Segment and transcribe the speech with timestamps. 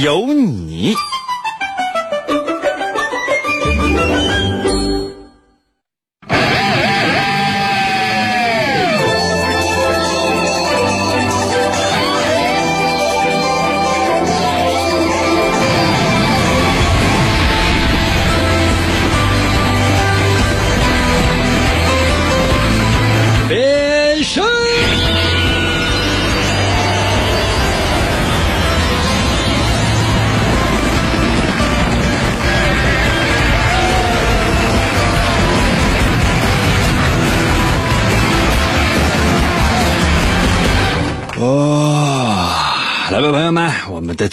[0.00, 0.94] 有你。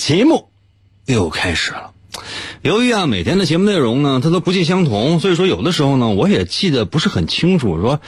[0.05, 0.49] 节目
[1.07, 1.91] 又开始了。
[2.61, 7.81] 由于啊，每天的节目内容呢，它都不尽相同，所以说有的时候呢，我也记得不是很清楚。
[7.81, 7.99] 说，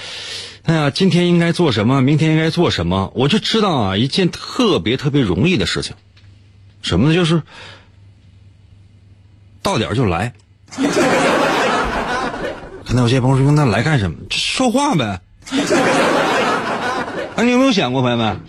[0.61, 5.95] 哎呀，今天应该做什么，明天应该做什么，我就知道啊，一件特别特别容易的事情，
[6.83, 7.15] 什么呢？
[7.15, 7.41] 就是
[9.63, 10.33] 到点就来。
[12.85, 14.17] 可能有些朋友说，那来干什么？
[14.29, 15.19] 说话呗。
[17.35, 18.39] 啊，你有没有想过，朋友们？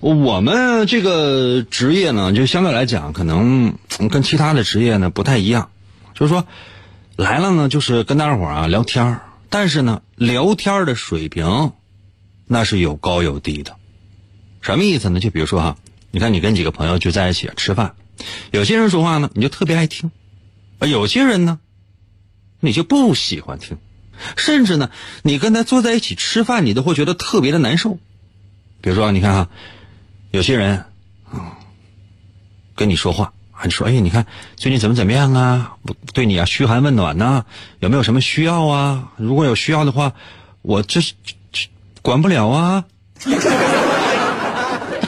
[0.00, 3.74] 我们这个职业呢，就相对来讲，可能
[4.10, 5.70] 跟其他的职业呢不太一样。
[6.14, 6.46] 就是说，
[7.16, 11.72] 来了呢，就是跟大家伙啊聊天儿但是呢，聊天的水平
[12.46, 13.76] 那是有高有低的。
[14.62, 15.20] 什么意思呢？
[15.20, 15.76] 就比如说哈，
[16.10, 17.94] 你看你跟几个朋友聚在一起吃饭，
[18.52, 20.08] 有些人说话呢，你就特别爱听；
[20.78, 21.58] 而有些人呢，
[22.58, 23.76] 你就不喜欢听，
[24.38, 24.90] 甚至呢，
[25.22, 27.98] 你跟他坐在一起吃饭，你都会觉得特别的难受。
[28.80, 29.50] 比如说，你看哈。
[30.30, 30.84] 有些人，
[31.30, 31.58] 啊，
[32.74, 34.26] 跟你说话，还说，哎，你看
[34.56, 35.72] 最近怎么怎么样啊？
[36.12, 37.44] 对你啊嘘寒问暖呐，
[37.80, 39.12] 有没有什么需要啊？
[39.16, 40.12] 如果有需要的话，
[40.62, 41.14] 我这是
[42.02, 42.84] 管不了啊。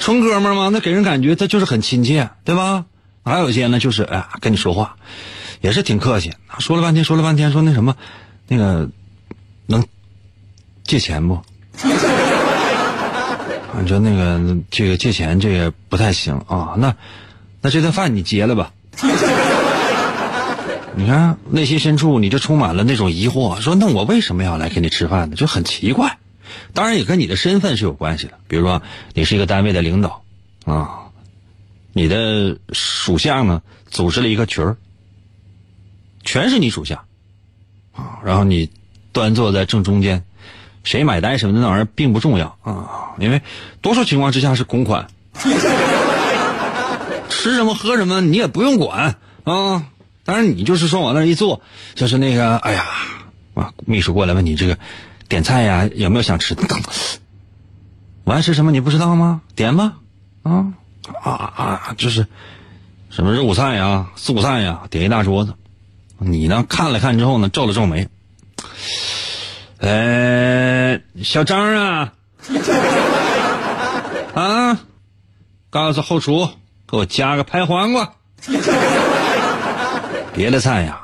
[0.00, 2.84] 纯哥们儿嘛，那给人感觉他就是很亲切，对吧？
[3.24, 4.96] 还有些呢，就是哎，跟你说话，
[5.60, 7.96] 也是挺客气，说了半天，说了半天，说那什么，
[8.48, 8.90] 那个
[9.66, 9.86] 能
[10.82, 11.40] 借钱不？
[13.80, 16.94] 你说那个这个借钱这个不太行啊，那
[17.60, 18.72] 那这顿饭你结了吧？
[20.94, 25.36] 你看内心深处你就充满了那种疑惑，说那我为什么要来跟你吃饭呢？
[25.36, 26.18] 就很奇怪。
[26.74, 28.82] 当然也跟你的身份是有关系的，比如说
[29.14, 30.22] 你是一个单位的领导
[30.66, 31.08] 啊，
[31.94, 34.76] 你的属下呢组织了一个群儿，
[36.24, 37.04] 全是你属下
[37.92, 38.70] 啊，然后你
[39.12, 40.22] 端坐在正中间。
[40.84, 43.43] 谁买单什么的那玩意儿并不重要啊，因为
[43.81, 45.06] 多数情况之下是公款，
[47.28, 49.87] 吃什么喝什么你也不用管啊。
[50.25, 51.60] 当然你就是说往那一坐，
[51.94, 52.87] 就是那个哎呀
[53.54, 54.78] 啊，秘书过来问你这个
[55.28, 56.62] 点菜呀有没有想吃的？
[58.25, 59.41] 我爱吃什么你不知道吗？
[59.56, 59.94] 点吧
[60.43, 60.75] 啊
[61.22, 62.26] 啊啊，就是
[63.10, 65.54] 什么肉菜呀、素菜呀，点一大桌子。
[66.19, 68.09] 你呢看了看之后呢，皱了皱眉。
[69.82, 72.12] 呃，小张啊，
[74.32, 74.78] 啊，
[75.70, 76.48] 告诉后厨
[76.88, 78.12] 给我加个拍黄瓜。
[80.32, 81.00] 别的菜呀，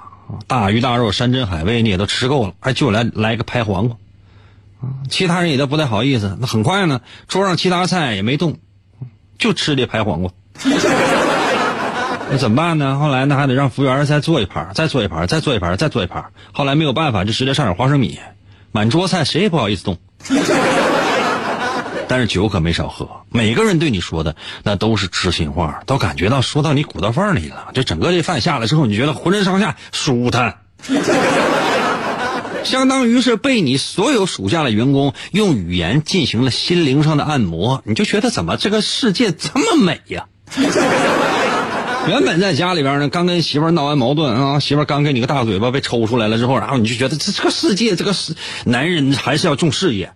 [0.47, 3.97] 大鱼大肉、山珍海味你也都吃够了，哎就来来个拍黄瓜。
[5.11, 6.39] 其他人也都不太好意思。
[6.41, 8.59] 那很快呢，桌上其他菜也没动，
[9.39, 10.31] 就吃这拍黄瓜。
[12.31, 12.97] 那怎么办呢？
[13.01, 16.27] 后来呢，还得让服务员再做一盘，再做一盘，再做一盘，再做一盘。
[16.53, 18.21] 后来没有办法，就直接上点花生米。
[18.73, 19.99] 满桌菜，谁也不好意思动。
[22.11, 27.69] 但是酒可没少喝，每个人对你说的那都是知心话，都感觉到说到你骨头缝里了。
[27.75, 30.59] 就整个这饭下来之后，你觉得浑身上下舒坦，
[32.65, 40.29] 相当于是被你所有属下的员工用语言进行了心灵上的按摩，你就觉得怎么这个世界这么美呀？
[42.11, 48.35] 原本在家里边呢，刚跟媳妇闹完矛盾啊，媳妇刚给你个大嘴巴被抽出来了之后，然后你就觉得这这个世界，这个是
[48.65, 50.11] 男人还是要重事业。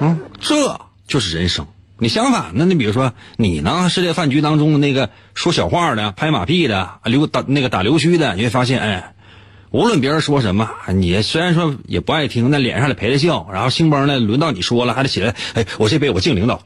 [0.00, 1.68] 嗯，这就是人生。
[1.98, 9.14] 你相反呢，你比如说你呢，是这饭局当中的那个说小话的、拍马屁的、溜打那个打溜须的，你会发现，哎，
[9.70, 16.60] 无论别人说什么，你虽然说也不爱听，那脸上得陪着笑，然后兴邦呢，轮到你说了，还得起来，哎，我这杯我敬领导。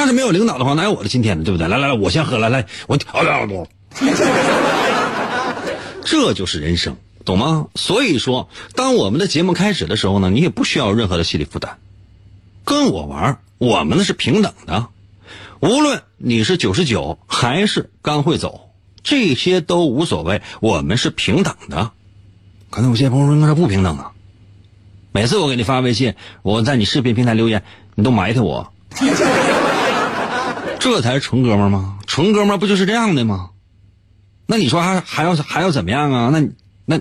[0.00, 1.44] 要是没有领导的话，哪有我的今天呢？
[1.44, 1.68] 对不对？
[1.68, 3.66] 来来来，我先喝，来来，我啊啊不，
[6.04, 7.66] 这就是人生，懂吗？
[7.74, 11.76] 所以说，当我们的节目开始的时候呢，你也不需要任何的心理负担，
[12.64, 14.86] 跟我玩，我们呢是平等的，
[15.60, 18.70] 无论你是九十九还是刚会走，
[19.02, 21.90] 这些都无所谓，我们是平等的。
[22.70, 24.12] 可能有些朋友说那是不平等啊。
[25.12, 27.64] 每次我给你发微信，我在你视频平台留言，
[27.96, 28.72] 你都埋汰我，
[30.80, 31.98] 这才是纯哥们儿吗？
[32.06, 33.50] 纯哥们儿不就是这样的吗？
[34.46, 36.30] 那你说还还要还要怎么样啊？
[36.32, 36.48] 那
[36.86, 37.00] 那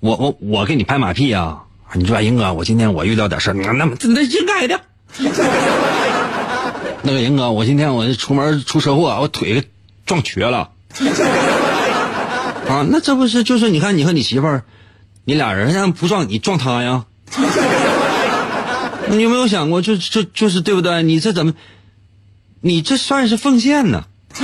[0.00, 1.64] 我我我给你拍马屁啊？
[1.94, 4.80] 你说英哥，我今天我遇到点事儿，那那那应该的。
[7.02, 9.68] 那个英哥，我今天我出门出车祸，我腿
[10.06, 10.70] 撞瘸了。
[12.68, 14.64] 啊，那这不是就是你看你和你媳妇儿，
[15.24, 17.04] 你俩人让不撞你撞他呀？
[19.08, 21.02] 你有没有想过，就就就是对不对？
[21.02, 21.52] 你这怎么，
[22.62, 24.04] 你这算是奉献呢？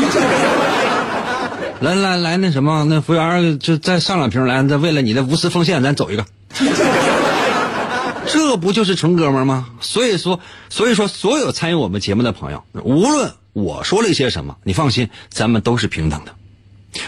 [1.81, 6.27] 来来来，那什么，那服务员就再上两瓶来，再为了你的无私奉献，咱走一个。
[8.27, 9.69] 这不就是纯哥们吗？
[9.81, 16.35] 所以说，所以说，所有参与我们节目的朋友，无论我说了一些什么，你放心，咱们都是平等的。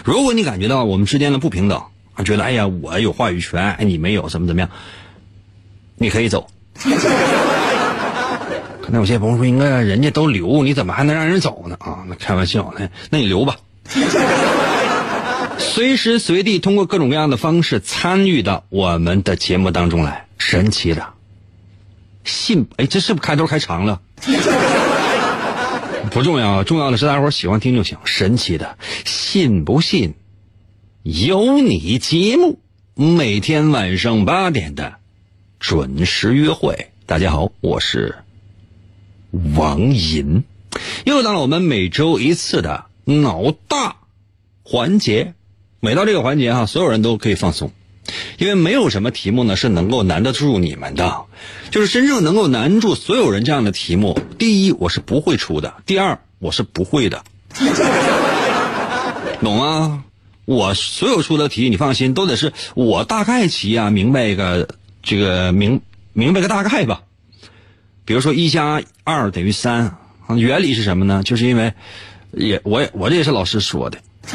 [0.05, 1.83] 如果你感觉到我们之间的不平等，
[2.23, 4.69] 觉得哎呀，我有话语权，哎，你没有，怎么怎么样？
[5.97, 6.47] 你可以走。
[8.91, 13.55] 可能有些朋友说：“应该人家都留，你怎么还能让人走呢？”啊，那开玩笑，呢那你留吧。
[15.57, 21.07] 随时随地通过各种各样的方式参与到我们的节目当中来，神奇的。
[22.25, 24.01] 信哎，这是不是开头开长了？
[26.11, 27.97] 不重要，重要的是大伙喜欢听就行。
[28.03, 30.15] 神奇的，信不信？
[31.03, 32.59] 有你节目，
[32.95, 34.95] 每天晚上八点的。
[35.61, 38.17] 准时约会，大家好，我是
[39.55, 40.43] 王银，
[41.05, 43.95] 又到了我们每周一次的脑大
[44.63, 45.33] 环节。
[45.79, 47.71] 每到这个环节哈，所有人都可以放松，
[48.37, 51.23] 因为没有什么题目呢是能够难得住你们的，
[51.71, 54.19] 就是真正能够难住所有人这样的题目。
[54.37, 57.23] 第一，我是不会出的；第二，我是不会的，
[59.41, 60.03] 懂吗？
[60.45, 64.67] 我所有出的题，你放心，都得是我大概齐啊，明白一个。
[65.03, 65.81] 这个明
[66.13, 67.01] 明白个大概吧，
[68.11, 69.95] 比如说一加二等于三，
[70.35, 71.23] 原理是什么呢？
[71.23, 71.71] 就是因为
[72.33, 73.99] 也我也我这也是老师说的，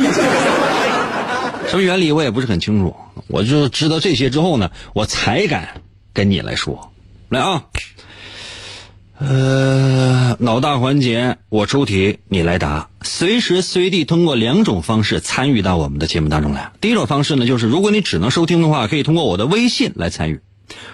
[1.68, 2.96] 什么原理我也不是很清楚，
[3.26, 5.82] 我就知道这些之后呢，我才敢
[6.14, 6.90] 跟你来说，
[7.28, 7.64] 来啊，
[9.18, 16.72] 呃，脑大环节我出题你来答，随时随地通过两种方式参与到我们的节目当中来。
[16.80, 20.40] 第一种方式呢，就是如果你只能收听的话，可以通过我的微信来参与。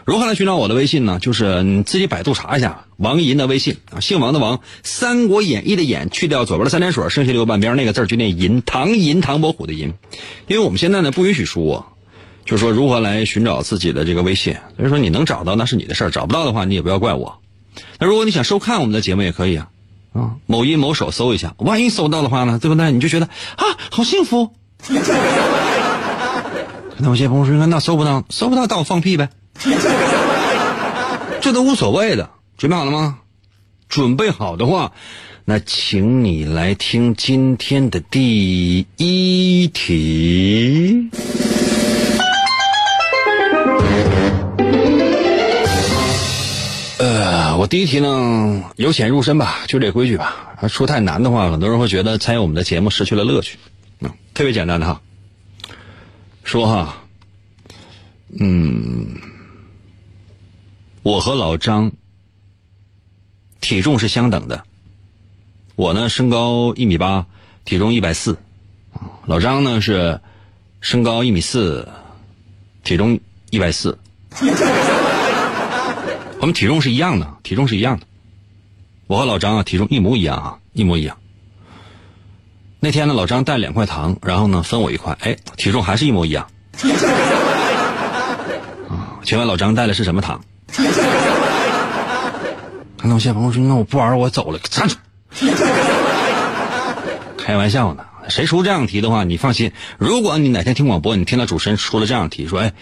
[0.05, 1.19] 如何来寻找我的微信呢？
[1.21, 9.95] 就是你自己百度查一下王银的微信啊，姓王的王，《三国演义》的演去掉左边的三点水，剩下留半边那个字就念银，唐银唐伯虎的银。
[10.47, 11.87] 因为我们现在呢不允许说，
[12.45, 14.57] 就是说如何来寻找自己的这个微信。
[14.77, 17.39] 所以说你能找到那是你的事儿，找不到的话你也不要怪我。
[17.99, 19.69] 那如果你想收看我们的节目也可以啊，
[20.13, 22.93] 啊，某音某手搜一下，万一搜到的话呢，对不对？
[22.93, 24.53] 你就觉得啊，好幸福。
[26.99, 29.31] 那有些朋友说那搜不到，搜不到，当我放屁呗。
[31.41, 33.19] 这都无所谓的，准备好了吗？
[33.89, 34.93] 准备好的话，
[35.45, 41.11] 那请你来听今天的第一题。
[46.99, 50.55] 呃，我第一题呢，由浅入深吧，就这规矩吧。
[50.69, 53.59] 说太难的话，很多人会觉得参与我们的节目失去了乐趣。
[54.01, 55.01] 嗯，特别简单的哈，
[56.45, 56.97] 说哈，
[58.41, 59.32] 嗯。
[61.03, 61.91] 我和老张
[63.61, 64.63] 体重是相等的，
[65.75, 67.27] 我呢身高一米八，
[67.65, 68.39] 体重一百四，
[69.27, 70.21] 老张呢是
[70.81, 71.89] 身高一米四，
[72.85, 73.19] 体重
[73.51, 73.99] 一百四，
[76.41, 78.07] 我们体重是一样的，体重是一样的，
[79.09, 81.17] 我和老张啊体重一模一样啊，一模一样。
[82.79, 86.49] 那天呢，老张带两块糖，然后呢分我一块，哎，体重还是一模一样。
[88.89, 90.45] 啊，请问老张带的是什么糖？
[92.99, 94.97] 看到谢鹏说：“那我不玩我走了，站住！”
[97.37, 99.73] 开玩笑呢，谁出这样题的话，你放心。
[99.99, 102.73] 如果你哪天听广播，你听到主持人出了这样题，说：“哎，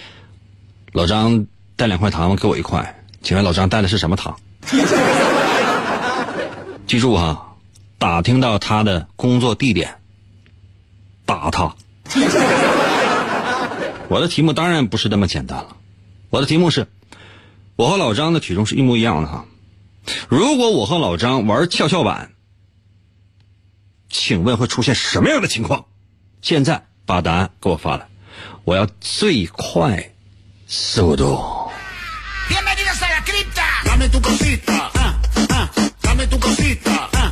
[0.93, 4.37] 老张带两块糖，给我一块，请问老张带的是什么糖？”
[6.87, 7.55] 记住哈，
[7.99, 9.97] 打听到他的工作地点，
[11.25, 11.75] 打他。
[14.09, 15.69] 我的题目当然不是那么简单了，
[16.29, 16.87] 我的题目是。
[17.81, 19.47] 我和老张的体重是一模一样的哈。
[20.29, 22.33] 如果我和老张玩跷跷板，
[24.11, 25.87] 请问会出现什么样的情况？
[26.43, 28.07] 现在把答案给我发来，
[28.65, 30.13] 我要最快
[30.67, 31.43] 速度。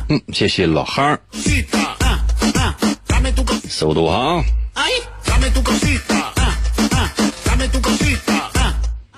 [0.07, 1.21] 嗯，谢谢老憨儿。
[3.69, 4.43] 速度啊！
[5.23, 5.69] 咱们个。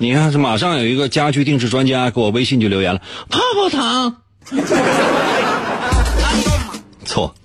[0.01, 4.17] 你看，这马上有一个家居定制专家给我微信就留言了，泡泡糖。
[7.05, 7.35] 错，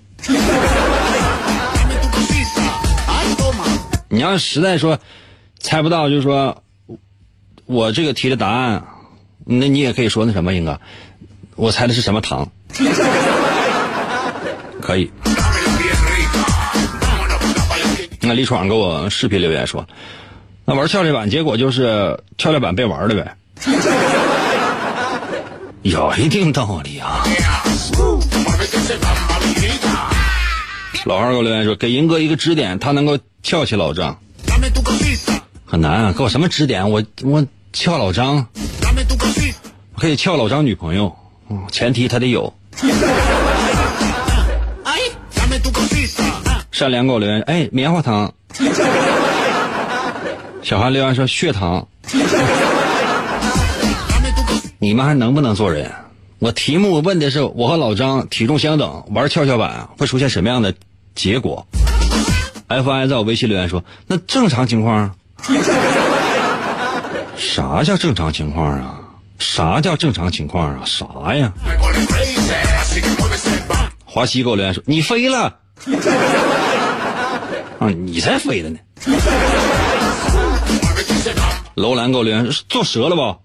[4.09, 4.97] 你要实在说
[5.59, 6.63] 猜不到，就是说
[7.67, 8.87] 我这个题的答案，
[9.45, 10.81] 那你也可以说那什么，英哥，
[11.55, 12.49] 我猜的是什么糖？
[14.81, 15.11] 可以。
[18.21, 19.85] 那李闯给我视频留言说，
[20.69, 23.37] 那玩跷跷板，结果就是跷跷板被玩了呗。
[25.83, 27.23] 有一定道理啊。
[31.05, 34.19] 老二给我留言说，给银哥一个支点，他能够翘起老张。
[35.65, 36.91] 很难啊，给我什么指点？
[36.91, 38.45] 我我翘老张
[39.97, 41.15] 可以翘老张女朋友，
[41.49, 42.53] 嗯，前提他得有。
[44.83, 44.99] Ah.
[46.73, 48.33] 善良给我留言，哎，棉花糖。
[50.67, 51.87] 小韩留言说血糖，
[54.79, 55.89] 你们还能不能做人？
[56.39, 60.73] 我题目问的是我和老张体重相等，玩跷跷板会出现什么样的
[61.15, 61.65] 结果
[62.67, 65.15] ？FI 在我微信留言说，那正常情况，
[67.37, 68.99] 啥叫正常情况啊？
[69.39, 70.81] 啥叫正常情况啊？
[70.83, 71.49] 啥呀？
[74.03, 75.43] 华西给我留言说：“你飞了，
[77.79, 78.77] 啊，你才飞的呢。”
[81.77, 83.37] 楼兰给我留言：“做折了吧？”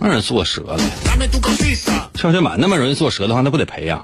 [0.00, 0.78] 当然做折了。
[1.04, 2.08] Dame tu cosita.
[2.14, 4.02] 跷跷板那么容易做折的话，那不得赔呀、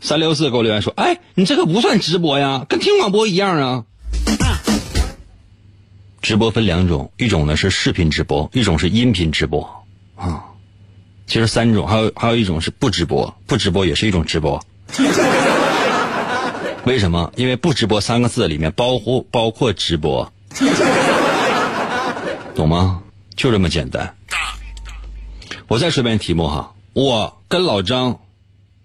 [0.00, 3.84] 三六四给我留言说：“哎，你这个不算直播呀，跟听广播一样啊。”
[6.22, 9.84] 直播分两种，一种呢是视频直播，一种是音频直播
[10.16, 10.44] 啊。
[11.26, 14.64] 其实三种，还有还有一种是不直播，不直播也是一种直播。
[16.84, 17.32] 为什么？
[17.36, 20.32] 因为不直播三个字里面包括包括直播，
[22.54, 23.02] 懂吗？
[23.36, 24.14] 就这么简单。
[25.68, 28.20] 我再说一遍题目哈，我跟老张，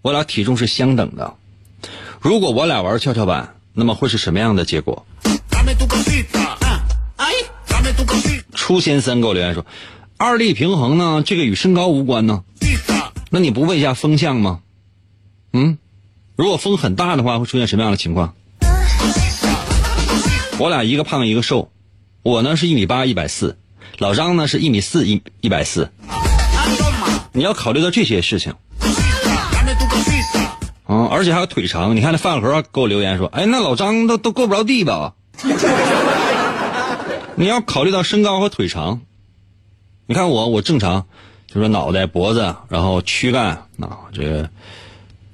[0.01, 1.35] 我俩体重是相等的。
[2.19, 5.39] 如果我俩玩跷跷板，那么会是什么样的结果 ah.
[8.53, 9.65] 初先生给我留言说，
[10.17, 12.43] 二力平衡呢，这个与身高无关呢。
[13.29, 14.61] 那你不问一下风向吗？
[15.53, 15.77] 嗯，
[16.35, 18.33] 如果风很大的话，会出现什么样的情况？
[20.57, 21.69] 我俩一个胖一个瘦，
[22.23, 23.57] 我呢是一米八一百四，
[23.97, 25.91] 老张呢是一米四一一百四。
[27.33, 28.53] 你要考虑到这些事情
[30.87, 31.95] 嗯、而且还有腿长。
[31.95, 35.13] 你看那饭盒给我留言说，哎，那老张都都够不着地吧？
[37.35, 39.01] 你要考虑到身高和腿长。
[40.05, 41.05] 你看我，我正常，
[41.47, 43.47] 就是脑袋、脖子，然后躯干
[43.79, 44.49] 啊，这个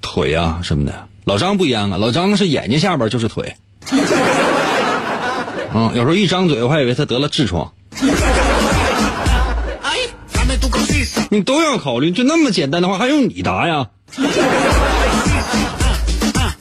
[0.01, 1.07] 腿啊什么的。
[1.23, 3.55] 老张不一样啊，老张是眼睛下边就是腿。
[5.73, 7.71] 嗯，有时候一张嘴，我还以为他得了痔疮。
[11.29, 13.87] 你都要考虑，就那么简单的话，还用你答呀？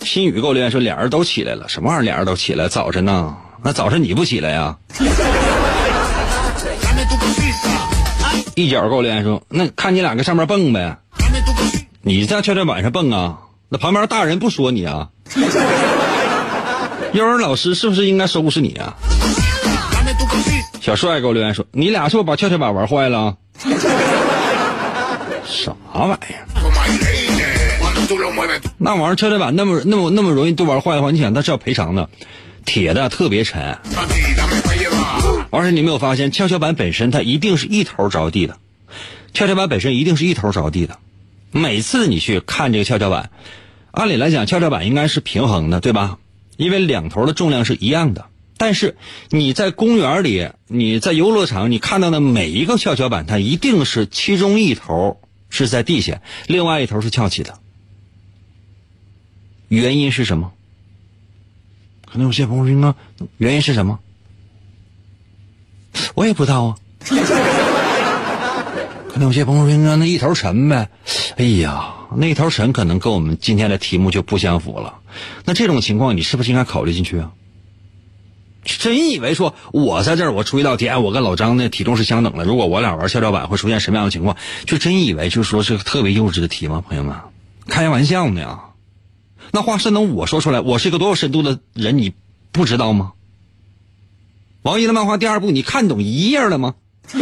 [0.02, 2.02] 新宇给我留言说，俩人都起来了，什么玩意儿？
[2.02, 3.35] 俩人都起来，早晨呢？
[3.62, 4.76] 那早晨你不起来呀
[8.54, 10.97] 一脚给我留言说，那看你俩搁上面蹦呗.
[12.02, 13.40] 你在跷跷板上蹦啊？
[13.69, 15.11] 那旁边大人不说你啊？
[17.12, 18.95] 幼儿老师是不是应该收拾你啊？
[20.80, 23.37] 小帅给我留言说，你俩是不是把跷跷板玩坏了？
[25.45, 26.47] 啥玩意儿？
[28.78, 32.09] 那玩意儿跷跷板那么那么那么容易都玩坏的话，你想它是要赔偿的，
[32.64, 33.76] 铁的特别沉，
[35.50, 38.57] 而且你没有发现，跷跷板本身它一定是一头着地的，
[39.35, 40.97] 跷跷板本身一定是一头着地的。
[41.52, 43.30] 每次你去看这个跷跷板，
[43.90, 46.19] 按理来讲，跷跷板应该是平衡的，对吧？
[46.57, 48.26] 因为两头的重量是一样的。
[48.57, 48.97] 但是
[49.30, 57.59] 你在公园里，你在游乐场，你看到的每一个跷跷板，它一定是其中一头是在地下，另外一头是翘起的。
[59.69, 60.52] 原因是什么？
[62.04, 62.95] 可能有些朋友说，应该
[63.38, 63.99] 原因是什么？
[66.14, 66.76] 我也不知道啊。
[69.09, 70.90] 可能有些朋友说，应该那一头沉呗。
[71.40, 74.99] 哎呀，那头神可能跟我们今天的题目就不相符了。
[75.47, 77.32] 那这种情况，你是不是应该考虑进去啊？
[78.62, 82.44] 真以为说我在这儿，我出一道题，哎，我跟老张的体重是相等的。
[82.44, 84.37] 如果我俩玩跷跷板，会出现什么样的情况？
[84.66, 86.85] 就真以为就说是个特别幼稚的题吗？
[86.87, 87.16] 朋友们，
[87.66, 88.61] 开玩笑呢呀！
[89.50, 92.12] 那话是能我说出来，我是一个多有深度的人，你
[92.52, 93.12] 不知道吗？
[94.61, 96.75] 王一的漫画第二部，你看懂一页了吗？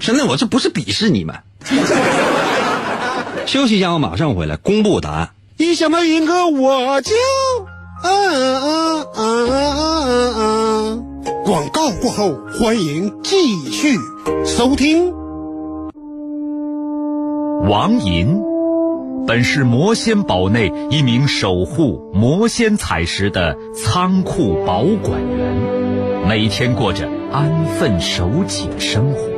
[0.00, 1.44] 真的，我这不是鄙视你们。
[3.46, 5.30] 休息一下，我马上回来公布答案。
[5.56, 7.14] 一想到银哥，我就
[8.02, 10.04] 啊啊啊啊
[10.38, 10.98] 啊！
[11.44, 13.96] 广告过后，欢迎继续
[14.44, 15.12] 收听。
[17.68, 18.40] 王银，
[19.26, 25.54] 本是魔仙堡内一名守护魔仙彩石的仓库保管员，
[26.28, 29.37] 每天过着安分守己的生活。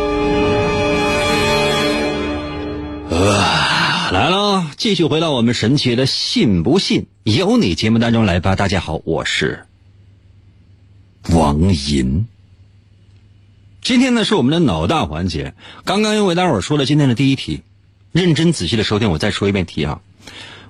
[3.23, 8.55] 来了，继续回到我们神奇的“信不信由你”节目当中来吧。
[8.55, 9.67] 大家好，我是
[11.29, 12.25] 王银。
[13.83, 15.53] 今天呢是我们的脑大环节，
[15.85, 17.61] 刚刚又为大伙儿说了今天的第一题，
[18.11, 20.01] 认真仔细的收听，我再说一遍题啊。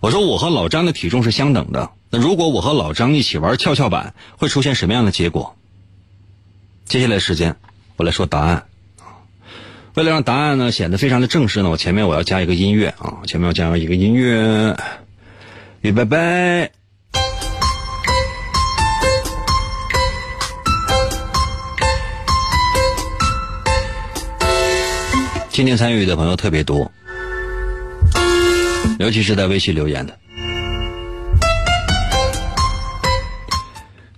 [0.02, 5.56] 我说我和老张的体重是相等的，那如果我和老张一起玩跷跷板，会出现什么样的结果？
[6.84, 7.56] 接下来时间，
[7.96, 8.66] 我来说答案。
[9.94, 14.78] 为了让答案呢显得非常的正式呢，我前面我要加一个音乐啊，前面要加上一个音乐，
[15.82, 16.72] 预备备。
[25.50, 26.90] 今天参与的朋友特别多，
[28.98, 30.18] 尤其是在微信留言的。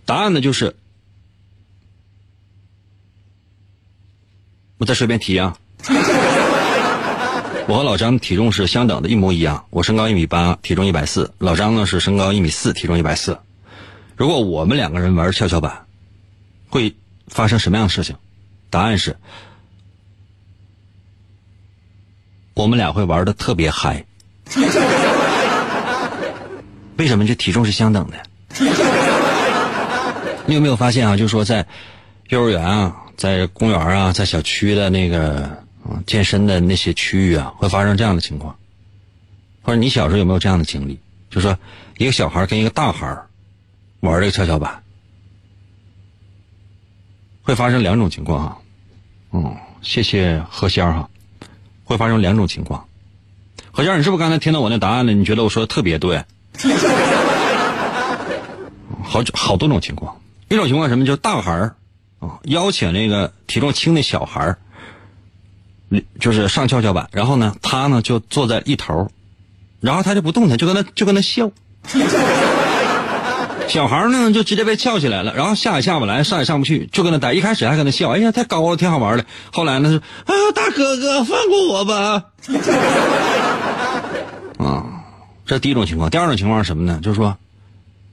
[0.06, 0.76] 答案呢就是，
[4.78, 5.58] 我再说一遍题啊。
[7.66, 9.66] 我和老张体重是相等的，一模一样。
[9.70, 13.38] 我身高一米八，体重一百四；老张呢是身高一米四，体重一百四。
[14.18, 15.86] 如果我们两个人玩跷跷板，
[16.70, 16.94] 会
[17.28, 18.16] 发生什么样的事情？
[18.70, 19.16] 答案是，
[22.54, 24.04] 我们俩会玩的特别嗨。
[26.98, 27.26] 为什么？
[27.26, 28.18] 这体重是相等的。
[30.46, 31.16] 你有没有发现啊？
[31.16, 31.66] 就是说，在
[32.28, 35.63] 幼儿园啊，在公园啊，在小区的那个。
[35.84, 38.56] 啊，健身的那些区域啊，会发生这样的情况，
[39.62, 41.00] 或者你小时候有没有这样的经历？
[41.30, 41.58] 就说
[41.98, 43.18] 一个小孩跟一个大孩
[44.00, 44.84] 玩这个跷跷板，
[47.42, 48.58] 会发生两种情况哈。
[49.32, 51.10] 嗯，谢谢何仙儿哈，
[51.84, 52.88] 会发生两种情况。
[53.72, 55.12] 何仙儿，你是不是刚才听到我那答案了？
[55.14, 56.24] 你觉得我说的特别对？
[59.04, 61.06] 好好多种情况，一种情况什么？
[61.06, 61.76] 就是大孩儿
[62.20, 64.60] 啊邀请那个体重轻的小孩儿。
[66.20, 69.10] 就是上跷跷板，然后呢，他呢就坐在一头，
[69.82, 71.52] 然后他就不动弹，就跟他就跟他笑。
[73.68, 77.34] 小孩呢就直接被翘起来了，然后下也下不来，上也上不去，就跟他呆。
[77.34, 79.26] 一开始还跟他笑，哎呀太高了，挺好玩的。
[79.52, 82.26] 后来呢是，哎呀大哥哥放过我吧。
[84.60, 84.86] 啊，
[85.46, 86.10] 这第一种情况。
[86.10, 87.00] 第二种情况是什么呢？
[87.02, 87.38] 就是说，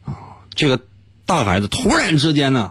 [0.04, 0.14] 啊，
[0.54, 0.80] 这个
[1.26, 2.70] 大孩子突然之间呢，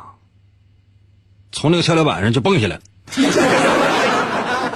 [1.51, 2.81] 从那个跷跷板上就蹦下来了。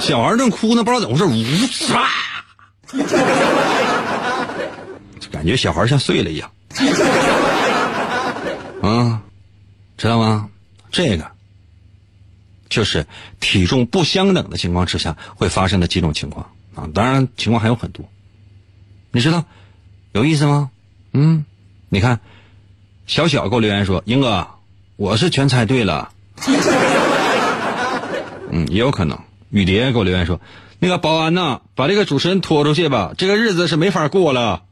[0.04, 1.34] 小孩正哭呢，不知道怎么回事，呜
[1.68, 1.98] 唰，
[5.32, 6.52] 感觉小孩像碎了一样。
[8.82, 9.22] 啊，
[9.98, 10.50] 知道吗？
[10.92, 11.32] 这个
[12.68, 13.08] 就是
[13.40, 16.90] 体重不相等的情况之下会发生的几种情况啊。
[16.94, 18.06] 当然，情况还有很多。
[19.14, 19.46] 你知道
[20.12, 20.70] 有意思吗？
[21.14, 21.46] 嗯，
[21.88, 22.20] 你看，
[23.08, 24.46] 小小给我留言说：“英哥，
[24.98, 26.12] 我是全猜对了。”
[28.52, 29.18] 嗯，也有可能。
[29.54, 30.42] 雨蝶给我留言说
[30.82, 34.64] ：“那个保安呐，把这个主持人拖出去吧，这个日子是没法过了。”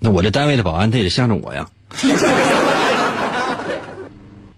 [0.00, 1.68] 那我这单位的保安他也向着我呀。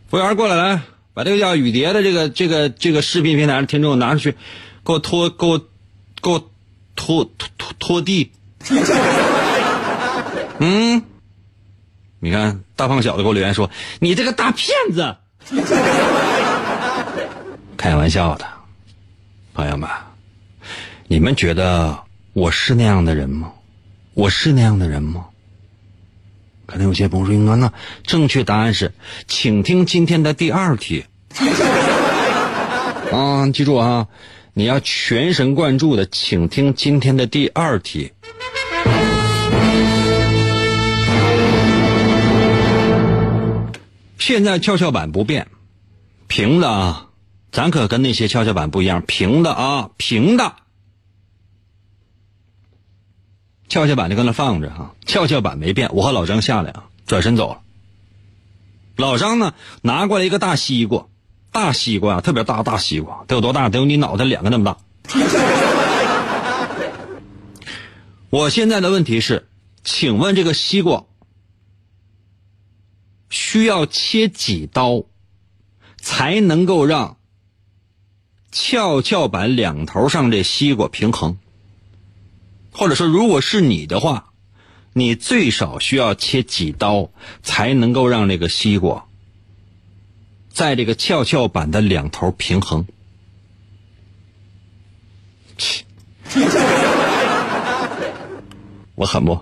[0.08, 0.82] 服务员过来，来
[1.14, 4.36] 把这个叫雨蝶的这个这个这个视频平台的听众拿出去，
[4.84, 6.48] 给我拖给我给我
[6.94, 8.30] 拖拖拖拖地。
[10.60, 11.02] 嗯，
[12.20, 15.16] 你看大胖小子给我留言说：“你这个大骗子！”
[17.82, 18.46] 开玩笑的，
[19.54, 19.90] 朋友们，
[21.08, 21.98] 你们觉得
[22.32, 23.52] 我是那样的人吗？
[24.14, 25.26] 我是那样的人吗？
[26.64, 27.72] 可能有些朋友说：“应该那
[28.04, 28.92] 正确答案是，
[29.26, 31.04] 请听今天的第二题。
[33.10, 34.06] 啊，记住啊，
[34.54, 38.12] 你要全神贯注的，请听今天的第二题。
[44.18, 45.48] 现在跷跷板不变，
[46.28, 47.08] 平的啊，
[47.52, 50.56] 咱可跟那些跷跷板不一样，平的啊，平的。
[53.68, 55.90] 跷跷板就跟那放着哈、跷跷板没变。
[55.92, 57.60] 我和老张下来啊，转身走了。
[58.96, 61.06] 老张呢，拿过来一个大西瓜，
[61.50, 63.68] 大西瓜啊，特别大大西瓜，得有多大？
[63.68, 64.78] 得有你脑袋两个那么大。
[68.30, 69.48] 我现在的问题是，
[69.84, 71.04] 请问这个西瓜
[73.28, 75.04] 需要切几刀，
[75.98, 77.18] 才能够让
[78.52, 81.38] 跷跷板两头上这西瓜平衡？
[82.70, 84.26] 或者说，如果是你的话，
[84.92, 87.10] 你最少需要切几刀，
[87.42, 89.06] 才能够让这个西瓜
[90.50, 92.86] 在这个跷跷板的两头平衡？
[95.58, 95.84] 切
[98.94, 99.32] 我狠不？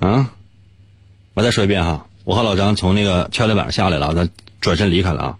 [0.00, 0.30] 啊！
[1.34, 4.28] 我再说一遍哈，我和老张从那个跷跷板上下来了，咱
[4.60, 5.38] 转身离开了啊。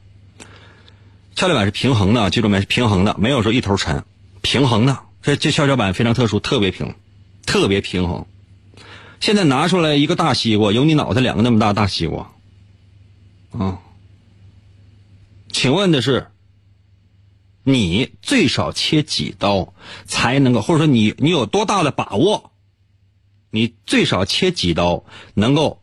[1.35, 2.61] 跷跷板是平衡的，记住没？
[2.61, 4.05] 是平衡的，没有说一头沉，
[4.41, 5.01] 平衡的。
[5.23, 6.95] 这这跷跷板非常特殊，特别平，
[7.45, 8.27] 特别平衡。
[9.21, 12.31] 现在拿出来一个大西瓜，有你脑袋两个那么大大西瓜，
[13.53, 13.81] 啊。
[15.51, 16.29] 请问的是，
[17.63, 19.73] 你最少切几刀
[20.05, 22.51] 才能够，或者说你你有多大的把握？
[23.51, 25.81] 你最少切几刀能够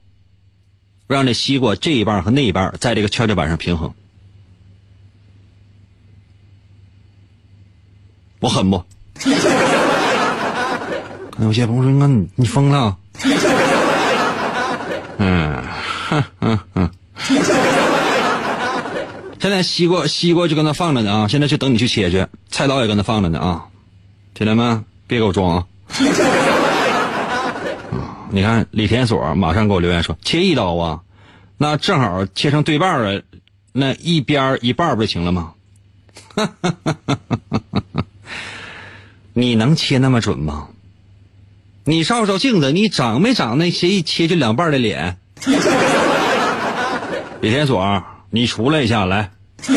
[1.07, 3.93] 让这西瓜这一半和那一半在这个跷跷板上平衡？
[8.41, 8.77] 我狠不？
[11.31, 12.97] 可能有些朋友说：“那你你疯了？”
[15.17, 15.63] 嗯，
[16.09, 16.89] 哼哼哼。
[19.39, 21.27] 现在西瓜西瓜就跟那放着呢啊！
[21.27, 23.65] 现在就等你去切去，菜刀也跟那放着呢啊！
[24.33, 25.65] 铁弟们，别给我装啊！
[28.29, 31.01] 你看李田所马上给我留言说：“切一刀啊，
[31.57, 33.21] 那正好切成对半了，
[33.71, 35.53] 那一边一半不就行了吗？”
[39.33, 40.67] 你能切那么准吗？
[41.83, 45.17] 你照照镜子，你长没长那些一切就两半的脸？
[47.41, 49.31] 李天锁，你出来一下来。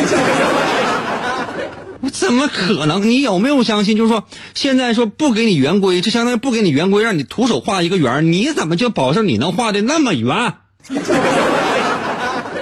[2.01, 3.01] 我怎么可能？
[3.09, 3.97] 你有没有相信？
[3.97, 10.53] 就是说，现在说不给你圆规，就相当于不给你圆规，让你徒手画一个圆，你怎么就保证你能画的那么圆？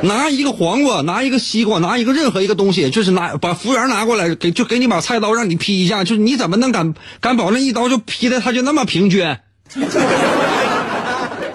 [0.03, 9.37] 拿一个黄瓜，拿一个西瓜，拿一个任何一个东西，就是拿把服务员拿过来，给就给你把菜刀让你劈一下，就是你怎么能敢敢保证一刀就劈的它就那么平均？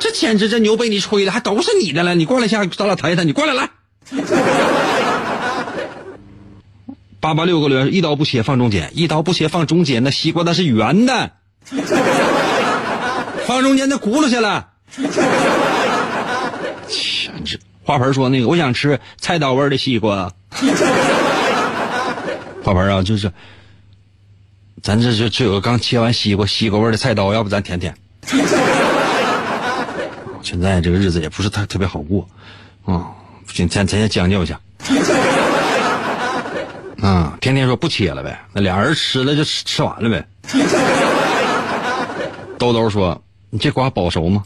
[0.00, 2.14] 这简直这牛被你吹的，还都是你的了。
[2.14, 3.26] 你过来一下，咱俩谈一谈。
[3.26, 3.68] 你过来来。
[7.20, 11.32] 八八六个轮，一刀不切放中间，一刀不切放中间，那西瓜那是圆的，
[13.44, 14.68] 放中间那轱辘下来。
[16.86, 17.60] 简直。
[17.88, 20.30] 花盆说：“那个，我想吃菜刀味的西瓜。
[22.62, 23.32] ”花盆啊，就是，
[24.82, 27.94] 咱这就只有个刚切完西瓜，西瓜味的菜刀，要不咱舔舔。
[30.42, 32.28] 现在这个日子也不是特特别好过，
[32.84, 33.08] 啊，
[33.54, 34.60] 行，咱咱先将就一下。
[37.00, 40.22] 啊， 天天说不切了呗，那俩人吃了就吃吃完了呗。
[42.58, 44.44] 兜兜说：“你这瓜保熟吗？”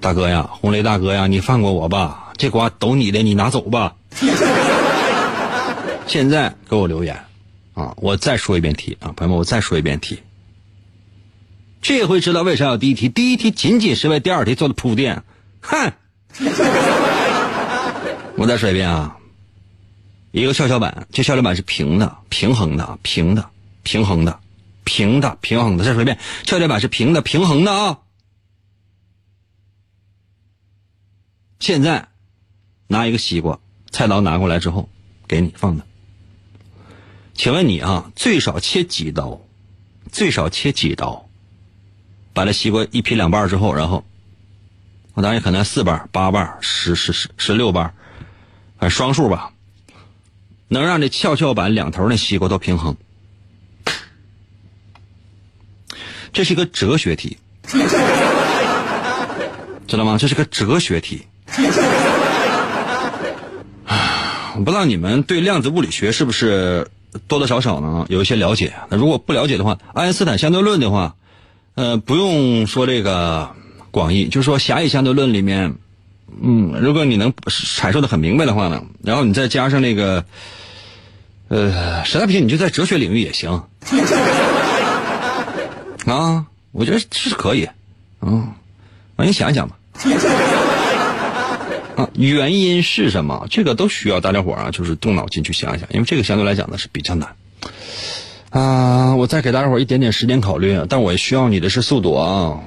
[0.00, 3.96] 大哥呀，红雷大哥呀，你放过我吧，这瓜都你的，你拿走吧。
[6.06, 7.24] 现在给我留言，
[7.74, 10.20] 啊，我再说一遍题啊，朋友们，我再说一遍题。
[11.82, 13.08] 这回知道为啥有第一题？
[13.08, 15.22] 第一题仅仅是为第二题做的铺垫。
[15.60, 15.92] 哼！
[18.36, 19.18] 我再说一遍啊，
[20.32, 23.50] 一个跷跷板，这跷跷板是平的、平衡的、平的、
[23.82, 24.40] 平衡的、
[24.84, 25.84] 平的、平衡的。
[25.84, 27.98] 再说一遍，跷跷板是平的、平衡的啊。
[31.60, 32.08] 现在，
[32.88, 34.88] 拿一个西瓜，菜刀拿过来之后，
[35.28, 35.84] 给你放的。
[37.34, 39.38] 请问你啊，最少切几刀？
[40.10, 41.28] 最少切几刀？
[42.32, 44.06] 把这西瓜一劈两半之后，然后，
[45.12, 47.92] 我当然可能四瓣、八瓣、十十十十六瓣，
[48.78, 49.52] 反正双数吧，
[50.68, 52.96] 能让这跷跷板两头的西瓜都平衡。
[56.32, 57.36] 这是一个哲学题，
[59.86, 60.16] 知道吗？
[60.18, 61.26] 这是个哲学题。
[64.56, 66.88] 我不知道你们对量子物理学是不是
[67.28, 68.72] 多多少少呢有一些了解？
[68.88, 71.14] 那如果不了解的话，爱因斯坦相对论的话，
[71.74, 73.50] 呃，不用说这个
[73.90, 75.74] 广义，就是说狭义相对论里面，
[76.40, 80.24] 嗯，如果你能阐述的很明白的话呢，然后你再加上那个，
[81.48, 83.62] 呃，实在不行你就在哲学领域也行。
[86.06, 87.68] 啊，我觉得是可以，
[88.20, 88.52] 嗯，
[89.16, 89.76] 那你想一想吧。
[92.00, 93.46] 啊，原因是什么？
[93.50, 97.28] 这个都需要大家伙啊，就是动脑筋去想一想，因为这个相对来讲呢是比较难。
[98.48, 102.58] 啊，我再给大家伙一点点时间考虑，但我需要你的是速度啊。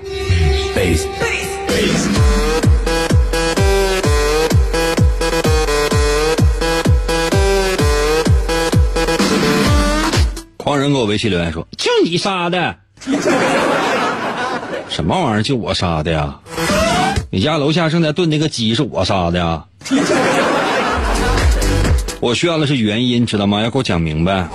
[10.57, 12.75] 狂人给我微信留言说：“就你杀的，
[14.87, 15.43] 什么玩意儿？
[15.43, 16.39] 就我杀的呀？
[17.33, 19.65] 你家楼下正在炖那个鸡，是我杀的呀？
[22.19, 23.59] 我需要的是原因，知道吗？
[23.59, 24.47] 要给我讲明白。”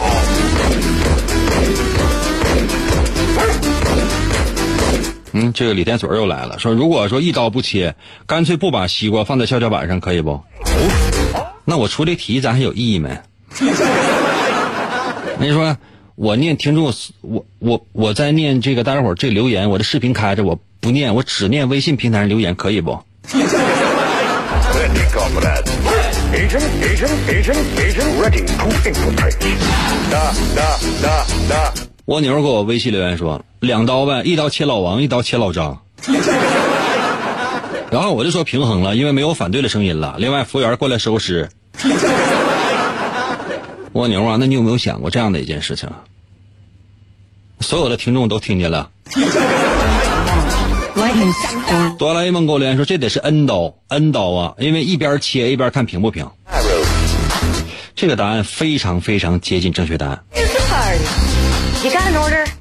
[5.32, 7.92] 嗯，这个李天水又来了，说如果说一刀不切，
[8.28, 10.40] 干脆不把西瓜放在跷跷板上，可以不？
[11.64, 13.10] 那我出这题咱还有意义没？
[15.40, 15.76] 那你说
[16.14, 22.98] 我念听众，我我我在念这个大家伙这留言，我的视频开着，我不念，我只念微信平台上留言，可以不.
[32.06, 35.82] 蜗牛给我微信留言说两刀呗，一刀切老王，一刀切老张。
[37.90, 40.16] 然后我就说平衡了，因为没有反对的声音了。
[40.18, 41.48] 另外，服务员过来收尸。
[43.92, 45.90] 蜗牛啊，那你有没有想过这样的一件事情？
[47.60, 48.88] 所有的听众都听见了。
[51.98, 56.28] 哆啦 A 梦给我留言说这得是 N 刀，N 刀啊，因为一边切一边看平不平。
[57.94, 60.22] 这个答案非常非常接近正确答案。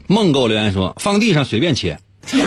[0.08, 2.00] 梦给我留言说放地上随便切。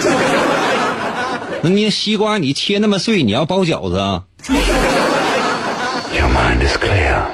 [1.62, 4.24] 那你西瓜你切那么碎，你要包饺子啊
[6.14, 7.24] ？Your mind is clear.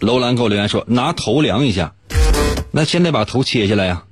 [0.00, 1.92] 楼兰给我留言说拿头量一下，
[2.72, 4.02] 那先得把头切下来呀、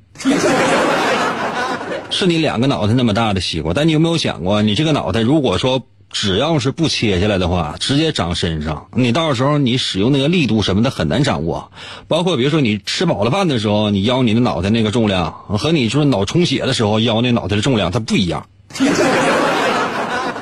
[2.16, 11.72] 是你两个脑袋那么大的西瓜，但你有没有想过，你这个脑袋如果说只要是不切下来的话，直接长身上，你到时候你使用那个力度什么的很难掌握。
[12.06, 18.46] 包括比如说你吃饱了饭的时候，你腰你的脑袋那个重量和你就是脑充血的时候腰那脑袋的重量它不一样。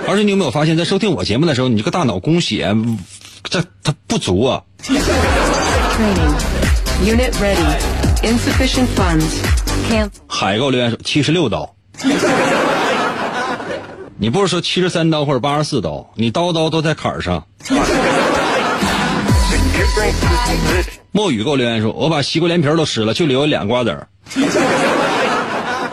[0.07, 2.77] 而且你有没有发现，在收听我节目的时候，你这个大脑供血，
[3.45, 4.63] 这它不足啊。
[7.03, 7.65] Unit ready.
[8.23, 9.62] Insufficient funds.
[10.27, 11.75] 海给我留言说七十六刀，
[14.19, 17.47] 你不是说七十三刀或者八十四刀，你刀刀都在坎儿上。
[21.13, 24.09] 墨雨给我留言说，我把西瓜连皮儿都吃了，就留两个瓜子儿。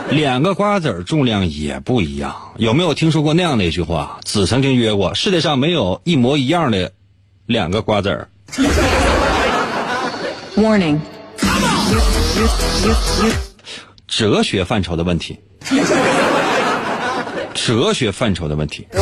[0.10, 4.20] 两个瓜子儿重量也不一样，有没有听说过那样的一句话？
[4.24, 6.92] 子曾经曰过，世界上没有一模一样的
[7.46, 8.30] 两个瓜子儿。
[10.56, 11.00] Warning.
[14.10, 15.39] 哲学范畴的问题，
[17.54, 18.88] 哲学范畴的问题。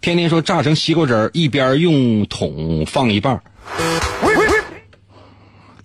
[0.00, 3.42] 天天说榨成西瓜汁儿，一边用桶放一半儿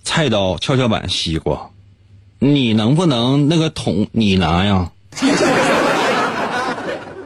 [0.03, 1.69] 菜刀、跷跷板、西瓜，
[2.39, 4.89] 你能不能那个桶你拿呀？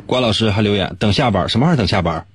[0.05, 2.25] 关老师还留言等下班，什么玩意儿等下班？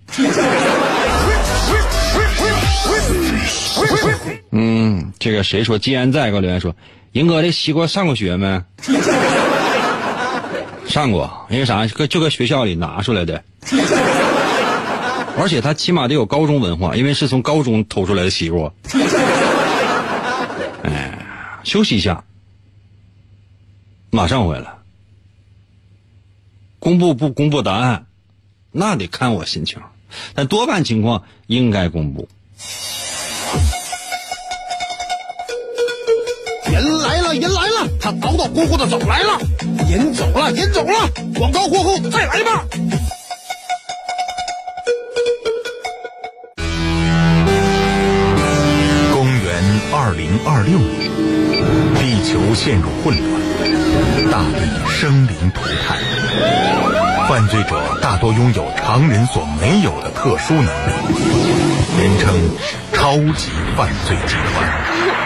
[4.52, 5.78] 嗯，这个谁说？
[5.78, 6.74] 既然在给我留言说，
[7.16, 8.62] 银哥这西瓜上过学没？
[10.86, 11.86] 上过，因为啥？
[11.86, 13.42] 搁就搁学校里拿出来的，
[15.38, 18.70] 而且他起码得有高中文化，因为是从高中偷出来的西瓜。
[20.84, 21.18] 哎，
[21.64, 22.22] 休息一下，
[24.10, 24.74] 马上回来。
[26.78, 28.04] 公布不公布答案，
[28.72, 29.80] 那得看我心情，
[30.34, 32.28] 但多半情况应该公布。
[38.06, 39.36] 他叨叨咕咕的走来了，
[39.90, 42.64] 人走了，人走了，广告过后再来吧。
[49.12, 51.10] 公元二零二六年，
[51.96, 55.98] 地球陷入混乱，大地生灵涂炭，
[57.28, 60.70] 犯罪者大多拥有常人所没有的特殊能力，
[61.98, 62.32] 人称
[62.92, 65.25] 超级犯罪集团。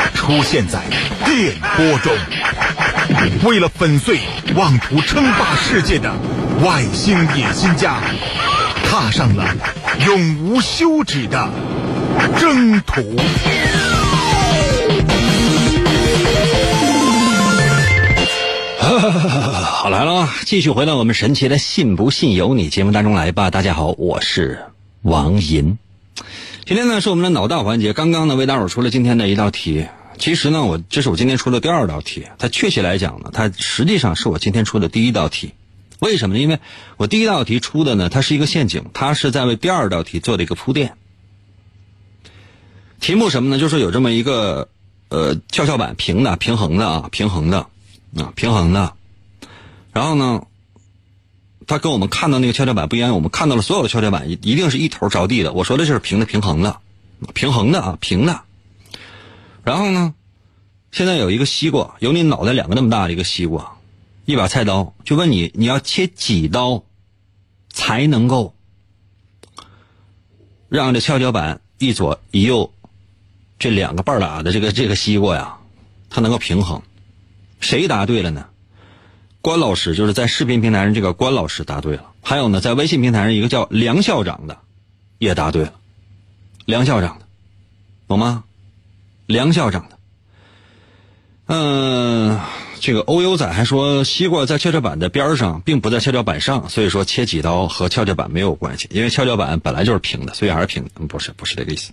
[0.21, 0.79] 出现在
[1.25, 2.13] 电波中，
[3.43, 4.19] 为了粉碎
[4.55, 6.13] 妄图称霸世界的
[6.63, 7.99] 外星野心家，
[8.85, 9.43] 踏上了
[10.05, 11.49] 永无休止的
[12.39, 13.15] 征途。
[19.63, 23.49] 好来了，继续回到我们神奇的“信不信由你”节目当中来吧。
[23.49, 24.59] 大家好，我是
[25.01, 25.79] 王银。
[26.63, 29.87] 今天呢是我们的脑大环节，刚刚呢为大伙出了今天的一道题。
[30.21, 32.27] 其实呢，我这是我今天出的第二道题。
[32.37, 35.51] 它确切来讲呢，它实际上是我今天出的第一道题。
[35.97, 36.41] 为什么呢？
[36.41, 36.59] 因为
[36.97, 40.93] 我第一道题出的呢，它是一个陷阱，它是在为第二道题做的一个铺垫。
[42.99, 43.59] 题目什么呢？
[43.59, 44.69] 就是有这么一个
[45.09, 47.57] 呃跷跷板，平的、平衡的啊，平衡的
[48.15, 48.93] 啊，平衡的。
[49.91, 50.43] 然后呢，
[51.65, 55.51] 它跟我们看到那个跷跷板不一样，我们看到了所有的跷跷板一一定是一头着地的。
[55.51, 56.77] 我说的就是平的、平衡的，
[57.33, 58.39] 平衡的啊，平的。
[59.63, 60.13] 然后呢，
[60.91, 63.77] 现在有一个西瓜，有你脑袋两个那么大的一个西瓜，
[64.25, 66.83] 一把菜刀，就问你你要切几刀
[67.69, 68.55] 才能够
[70.67, 72.73] 让这跷跷板一左一右
[73.59, 75.57] 这两个半拉的这个这个西瓜呀，
[76.09, 76.81] 它能够平衡？
[77.59, 78.47] 谁答对了呢？
[79.41, 84.57] 关老师就是在视频平台上这个关老师答对了，还有呢，在微信平台上一个叫梁校长的
[85.19, 85.73] 也答对了，
[86.65, 87.25] 梁校长的，
[88.07, 88.43] 懂吗？
[89.31, 89.97] 梁校长的，
[91.47, 92.39] 嗯、
[92.79, 100.89] 这个欧优仔还说西瓜在跷跷板的边上，并不在跷跷板上，所以说切几刀和跷跷板没有关系，因为跷跷板本来就是平的，所以还是平的。
[101.07, 101.91] 不是，不是这个意思。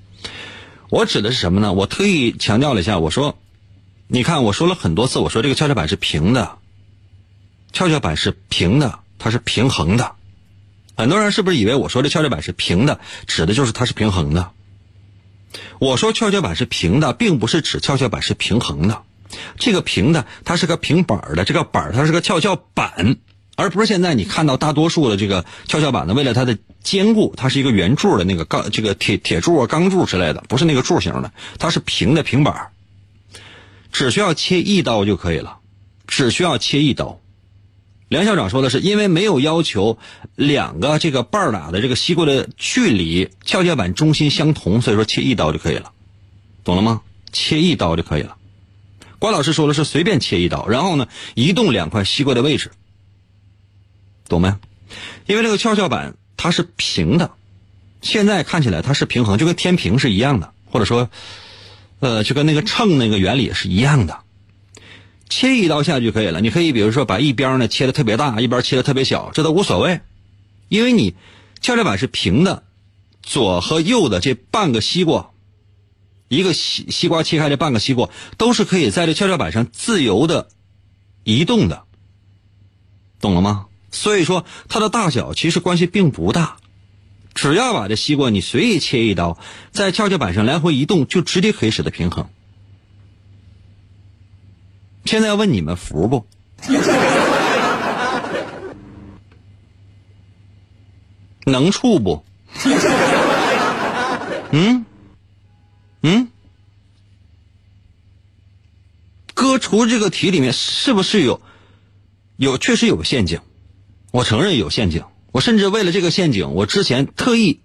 [0.90, 1.72] 我指的是什么呢？
[1.72, 3.38] 我特意强调了一下，我说，
[4.06, 6.56] 你看我说了很多次，我说这个跷跷板是平的，
[7.72, 10.12] 跷跷板是平的，它是平衡的。
[10.96, 14.50] 很多人是不是以为我说这跷跷板是平的，指的就是它是平衡的？
[15.78, 19.02] 我说跷跷板是平的，并不是指跷跷板是平衡的。
[19.58, 23.16] 这个平的，它是个平板儿的，这个板儿它是个跷跷板，
[23.56, 32.70] 而不是现在你看到大多数的这个跷跷板呢，为了它的坚固，它是一个圆柱的那个钢，这个铁铁柱啊、钢柱之类的，不是那个柱形的，它是平的平板儿，
[33.92, 35.58] 只需要切一刀就可以了，
[36.06, 37.20] 只需要切一刀。
[38.08, 39.98] 梁校长说的是，因为没有要求
[40.34, 45.92] 两个这个半儿打的这个西瓜的距离跷跷板中心相同，所以说切一刀就可以了，
[46.64, 47.02] 懂了吗？
[47.32, 48.36] 切一刀就可以了。
[49.18, 52.70] 关老师说的是随便切一刀，然后呢移动两块西瓜的位置，
[54.28, 54.54] 懂没？
[55.26, 57.32] 因为这个跷跷板它是平的，
[58.00, 61.10] 现在看起来它是平衡，就跟天平是一样的，或者说，
[62.00, 64.20] 呃，就跟那个秤那个原理是一样的。
[65.28, 66.40] 切一刀下去就可以了。
[66.40, 70.00] 你可以比如说把一边呢切的特别大，一边切的特别小，这都无所谓，
[70.68, 71.14] 因为你
[71.60, 72.64] 跷跷板是平的，
[73.22, 75.30] 左和右的这半个西瓜，
[76.28, 80.48] 一个西西瓜切开这半个西瓜都是可以在这跷跷板上自由的
[81.24, 81.82] 移动的，
[83.20, 83.66] 懂了吗？
[83.90, 86.58] 所以说它的大小其实关系并不大，
[87.34, 89.38] 只要把这西瓜你随意切一刀，
[89.72, 92.28] 在跷跷板上来回移动，就直接可以使得平衡。
[95.08, 96.26] 现在问你们服不？
[101.46, 102.22] 能处不？
[104.50, 104.84] 嗯
[106.02, 106.28] 嗯，
[109.32, 111.40] 哥，除这个题里面是不是有
[112.36, 113.40] 有确实有陷阱？
[114.10, 117.62] 我承认有陷阱，我甚至为了这个陷阱，我之前特意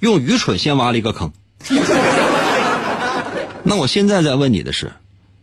[0.00, 1.32] 用愚蠢先挖了一个坑。
[3.64, 4.92] 那我现在在问你的是，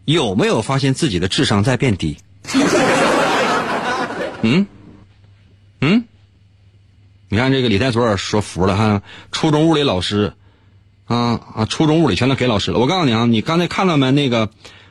[0.05, 2.17] 有没有发现自己的智商在变低？
[4.43, 4.65] 嗯
[5.81, 6.03] 嗯，
[7.29, 10.33] 你看这个李泰左耳说服了哈，初中物理老师
[11.05, 12.79] 啊啊，初中物理全都给老师了。
[12.79, 14.11] 我告诉你啊，你刚才看到没？
[14.11, 14.49] 那个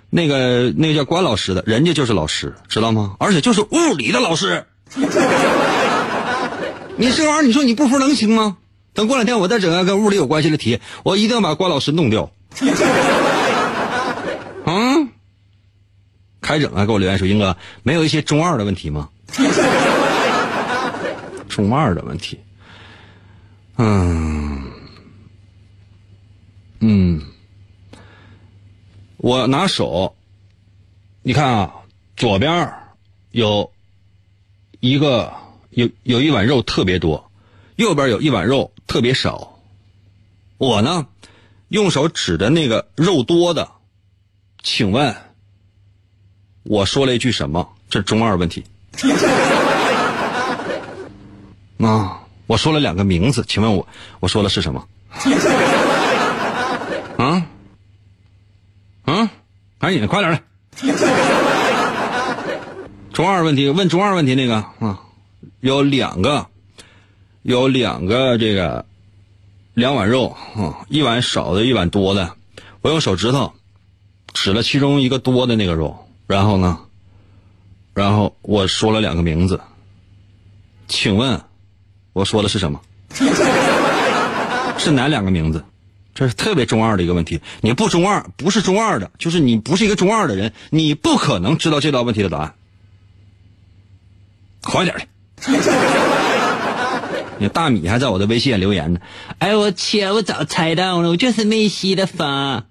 [0.08, 3.16] 那个那个叫关老师的，人家就是老师，知道吗？
[3.18, 4.64] 而且就是物理的老师。
[6.96, 8.56] 你这玩意儿，你说你不服能行吗？
[8.92, 12.30] 等过两天我再整个跟物理有关系的题，我一定要把关老师弄掉。
[14.66, 14.94] 啊！
[16.50, 19.08] 开整啊，给我留言说，英哥没有一些中二的问题吗？
[21.48, 22.40] 中二的问题，
[23.76, 24.60] 嗯
[26.80, 27.22] 嗯，
[29.18, 30.16] 我拿手，
[31.22, 31.72] 你看啊，
[32.16, 32.74] 左边
[33.30, 33.70] 有
[34.80, 35.32] 一个
[35.70, 37.30] 有有一碗肉特别多，
[37.76, 39.56] 右边有一碗肉特别少。
[40.58, 41.06] 我呢，
[41.68, 43.70] 用手指着那个肉多的，
[44.64, 45.14] 请问，
[46.62, 47.66] 我说了一句什么？
[47.88, 48.64] 这是中二问题。
[51.78, 53.86] 啊，我说了两个名字，请问我
[54.20, 54.86] 我说的是什么？
[57.16, 57.46] 啊？
[59.04, 59.30] 啊？
[59.78, 60.42] 赶紧的，快点来！
[63.12, 65.00] 中二问题，问中二问题那个啊，
[65.60, 66.46] 有两个，
[67.42, 68.84] 有两个这个
[69.74, 72.36] 两碗肉啊，一碗少的，一碗多的。
[72.82, 73.54] 我用手指头
[74.34, 76.78] 指了其中一个多的那个肉，然后呢，
[77.92, 79.60] 然后我说了两个名字，
[80.86, 81.40] 请问
[82.12, 82.80] 我说的是什么？
[84.78, 85.64] 是哪两个名字？
[86.14, 87.40] 这是特别中二的一个问题。
[87.62, 92.54] 你不中二，不是中二的，就是你不是一个中二的人，你不可能知道这道问题的答案。
[94.62, 95.02] 快点的！
[97.38, 99.00] 你大米还在我的微信留言呢。
[99.38, 102.66] 哎，我天，我早猜到了，我就是没洗的发，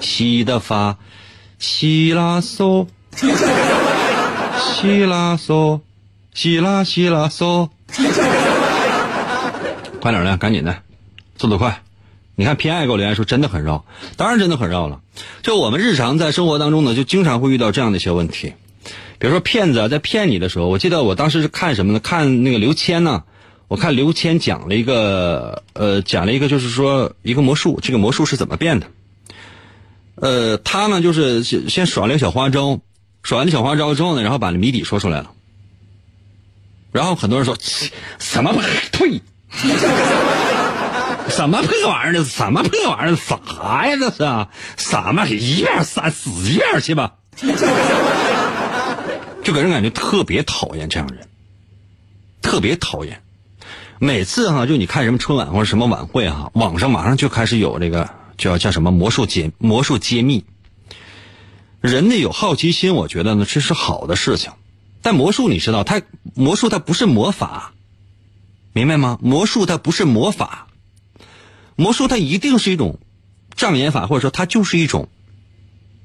[0.00, 0.96] 洗的发，
[1.66, 2.86] 西啦嗦，
[3.16, 5.80] 西啦嗦，
[6.34, 7.70] 西啦西啦嗦。
[9.98, 10.76] 快点的，赶紧的，
[11.38, 11.80] 速度快！
[12.36, 13.86] 你看，偏爱给我留言说真的很绕，
[14.16, 15.00] 当然真的很绕了。
[15.42, 18.52] 就我们日常在生活当中呢，就经常会遇到这样的一些问题。
[19.18, 21.98] 比如说骗子啊，在骗你的时候，我记得我当时是看什么呢？
[21.98, 23.24] 看那个刘谦呢。
[23.68, 28.86] 我看刘谦讲了一个，呃，讲了一个，就是说一个魔术，这个魔术是怎么变的？
[30.16, 32.80] 呃，他呢就是先先耍了一个小花招，
[33.22, 35.32] 耍完了小花招之后呢，然后把谜底说出来了。
[36.92, 37.56] 然后很多人说
[38.18, 38.54] 什么
[38.92, 39.20] 退，
[41.28, 42.24] 什么破玩意儿呢？
[42.24, 43.16] 什么破玩意儿？
[43.16, 43.96] 啥呀？
[43.96, 44.08] 这
[44.76, 47.14] 是什么一边三死一边去吧？
[49.42, 51.26] 就给人感觉特别讨厌这样人，
[52.40, 53.20] 特别讨厌。
[53.98, 60.44] 每次哈，就你看什么春晚或者什么晚会哈，网上马上就开始有这个叫叫什么魔术揭魔术揭秘。
[61.80, 64.52] 人呢有好奇心，我觉得呢这是好的事情。
[65.02, 66.00] 但魔术你知道，它
[66.34, 67.74] 魔术它不是魔法，
[68.72, 69.18] 明白吗？
[69.20, 70.68] 魔术它不是魔法，
[71.76, 72.98] 魔术它一定是一种
[73.54, 75.08] 障眼法，或者说它就是一种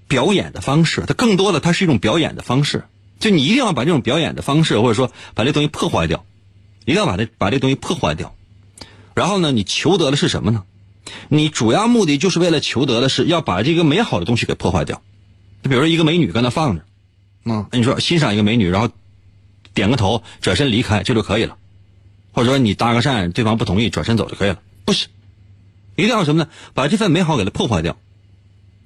[0.10, 1.06] 表演的方式。
[1.08, 2.84] 它更多的它是一种表演的方式。
[3.20, 6.26] 就你一定要把这种表演的方式，或者说把这东西破坏掉，
[6.84, 8.36] 一定要把这把这东西破坏掉。
[9.14, 10.64] 然后呢，你求得的是什么呢？
[11.28, 15.02] 你主要目的就是为了求得的是要把这个美好的东西给破坏掉。
[15.64, 16.84] 就比如说一个美女搁那放着，
[17.52, 18.90] 啊，你说欣赏一个美女，然后
[19.74, 21.58] 点个头，转身离开，这就可以了。
[22.32, 24.60] 或者说你搭个讪，对方不同意，转身走就可以了。
[24.86, 25.08] 不是，
[25.96, 26.50] 一定要什么呢？
[26.74, 27.98] 把这份美好给它破坏掉，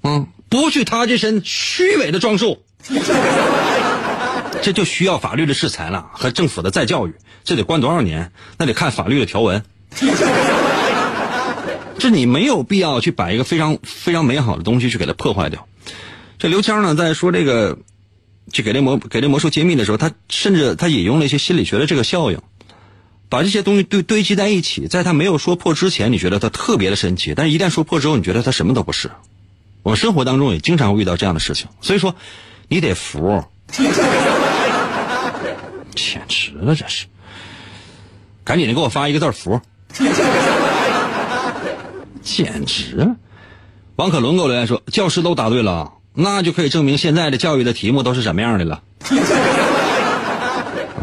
[0.01, 2.63] 嗯，剥去他这身虚伪的装束。
[4.61, 7.13] 这就需要法律的制裁了和政府的再教育，
[7.43, 8.31] 这得关多少年？
[8.57, 9.63] 那得看法律的条文。
[12.09, 15.67] 是你没有必要去把一个非常非常美好的东西去给它破坏掉。
[16.37, 17.77] 这刘谦呢，在说这个，
[18.51, 22.41] 去给这魔给这魔术揭秘的时候，他甚至他引用了一些心理学的这个效应，
[23.29, 29.09] 把这些东西堆堆积在一起，在他没有说破之前，你觉得他特别的神奇，但是一旦说破之后，你觉得他什么都不是。
[29.81, 32.15] 我们生活当中也经常会遇到这样的事情，所以说
[32.67, 33.43] 你得服。
[35.95, 37.05] 简直了，这是！
[38.43, 39.61] 赶紧的给我发一个字服。
[42.23, 43.15] 简直了！
[43.95, 48.81] 王可伦给我留言说：“教师都答对了，那就可以证明现在的教育的题目都是什么样的了。”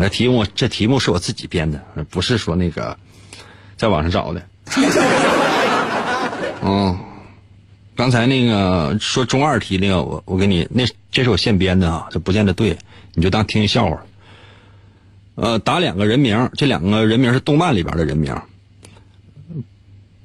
[0.00, 2.96] 那题目，这题目是我自己编的，不是说那个
[3.76, 4.42] 在网上找的。
[6.62, 6.98] 嗯，
[7.94, 12.76] 刚才那个说中二题那个，我我给你那这是我现编的啊，这不见得对，
[13.14, 14.02] 你就当听笑话。
[15.36, 18.34] 呃，打两个人名，这两个人名是动漫里边的人名。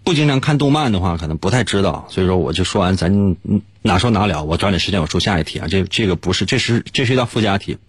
[0.06, 3.36] 不经常看动漫的话，可能不太知道，所以说我就说完，咱
[3.82, 4.44] 哪说哪了。
[4.44, 5.68] 我抓紧时间，我出下一题啊。
[5.68, 7.80] 这这个不是，这是这是一道附加题。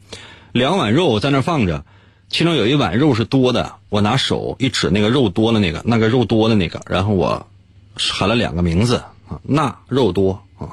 [0.53, 1.85] 两碗肉在那放着，
[2.31, 7.47] 其中有一碗肉是多的，我拿手一指那个肉多的那个，那个肉多的那个，然后我
[7.95, 8.97] 喊了两个名字
[9.29, 10.73] 啊，那肉多啊，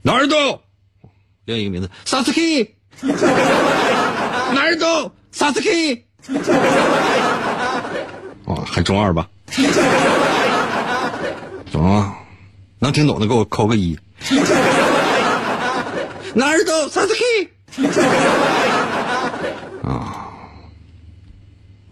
[0.00, 0.62] 哪儿多？
[1.44, 5.12] 另一个名字萨斯 k 哪儿多？
[5.30, 6.06] 萨斯 k
[8.46, 9.28] 哦，很中二吧？
[11.72, 12.14] 懂吗？
[12.78, 13.98] 能听懂的给我扣个一。
[16.34, 17.22] 哪儿都萨斯 K。
[19.84, 20.24] 啊，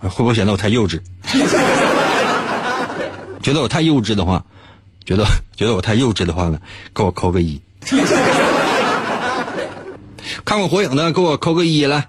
[0.01, 0.99] 会不会显得我太幼稚？
[3.43, 4.43] 觉得我太幼稚的话，
[5.05, 5.26] 觉得
[5.57, 6.59] 觉得我太幼稚的话呢，
[6.95, 7.61] 给我扣个一。
[10.45, 12.09] 看过火影的，给我扣个一来。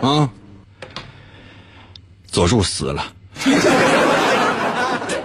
[0.00, 0.28] 啊，
[2.30, 3.04] 佐助死了，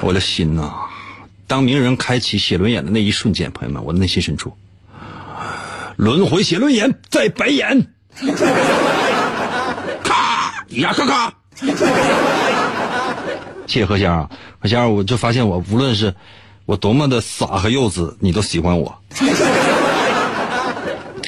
[0.08, 0.72] 我的心呐！
[1.47, 4.53] 当鸣人开启写轮眼的那一瞬间，朋友们，我的内心深处，
[5.97, 7.88] 轮回写轮眼在白眼，
[10.05, 11.34] 咔呀咔咔。
[13.68, 14.30] 谢谢何仙啊，
[14.62, 16.16] 何仙儿，我就发现我无论是
[16.66, 18.97] 我多么的傻和幼稚，你都喜欢我。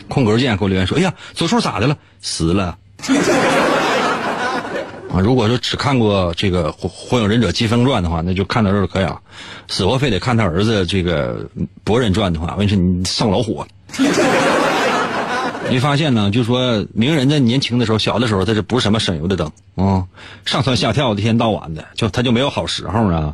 [0.07, 1.97] 空格键给我留言说：“哎呀，左叔咋的了？
[2.21, 2.77] 死了。”
[5.11, 9.19] 啊，如果说只看过这个《火火影忍者疾风传》的话，那就看到这儿可以了。
[9.67, 11.35] 死活非得看他儿子这个
[11.83, 13.67] 《博人传》的话，我跟你说你上老火了。
[15.71, 16.31] 你发现呢？
[16.31, 20.05] 就说鸣人在年轻的时候、小的时候，他这不是什么省油的灯啊，
[20.45, 23.33] 上蹿下跳，一天到晚的，就他就没有好时候啊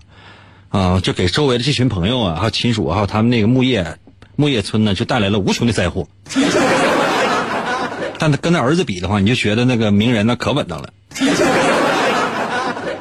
[0.69, 3.97] 啊，就给周围的这群朋友啊，还有亲属，还有他们那个木叶
[4.36, 6.07] 木叶村呢，就带来了无穷的灾祸。
[8.17, 10.89] 但他跟他儿子比的话，你就觉得那个鸣人那可稳当了。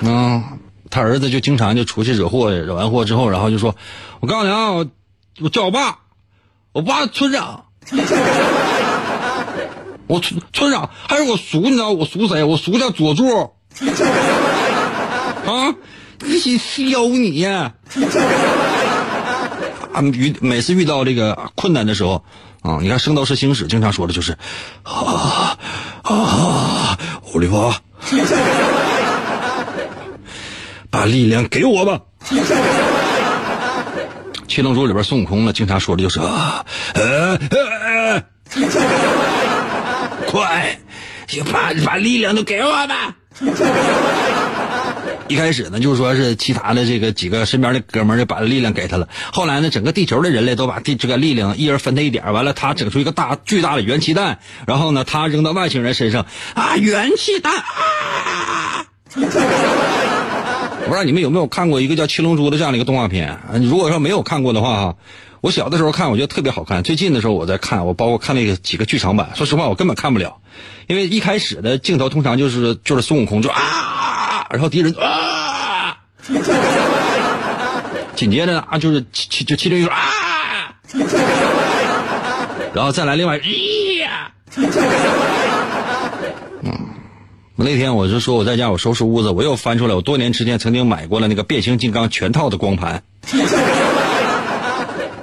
[0.07, 0.43] 嗯，
[0.91, 3.75] 他儿子就经常就出去惹祸，惹完祸之后，然后就说
[4.21, 4.87] ：“我告诉你啊，我
[5.41, 5.99] 我叫我爸，
[6.73, 7.65] 我爸村长，
[10.07, 12.45] 我村村长，还有我叔，你知道我叔谁？
[12.45, 13.53] 我叔叫佐助。
[15.47, 15.75] 啊，
[16.25, 17.45] 一起削你！
[17.45, 17.73] 啊，
[20.13, 22.25] 遇每次遇到这个困难的时候。”
[22.65, 24.39] 啊，你看《圣斗士星矢》经常说的就是，
[24.85, 25.59] 啊
[26.01, 26.99] 啊，
[27.31, 27.71] 欧利弗，
[30.95, 32.01] 把力量给我吧。
[34.47, 36.65] 七龙珠里边孙悟空呢，经常说的就是啊，
[36.95, 38.23] 呃呃，
[40.31, 40.79] 快，
[41.53, 43.17] 把把力量都给我吧。
[45.27, 49.09] 一开始呢，就是说是其他的这个几个身边的哥们儿就把力量给他了。
[49.33, 58.87] 后来呢，整个地球的人类都把地这个力量一人分他一点完了他整出一个大巨大的元气弹，然后呢，他扔到外星人身上啊，元气弹啊！
[60.85, 63.39] 我不知道你们有没有看过一个叫《七龙珠》的这样的一个动画片？
[63.63, 64.97] 如果说没有看过的话哈，
[65.41, 66.83] 我小的时候看，我觉得特别好看。
[66.83, 70.37] 最近的时候我在看，我包括看那个几个剧场版，说实话我根本看不了，
[70.87, 75.97] 因为一开始的镜头通常就是就是孙悟空就啊，然后敌人啊，
[78.15, 80.75] 紧接着啊就是七七就七龙珠啊，
[82.75, 84.31] 然后再来另外呀，
[87.57, 93.05] 那天我就说我在家我收拾屋子，我又翻出来我多年之前曾经买过了那个变形金刚全套的光盘。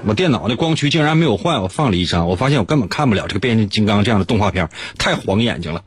[0.06, 5.84] 我电脑的光驱竟然没有换，我放了一张，我发现我根本看不了这个变形金刚这样的动画片，太晃眼睛了。